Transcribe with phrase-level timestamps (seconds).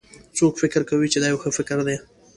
[0.37, 1.95] څوک فکر کوي چې دا یو ښه فکر ده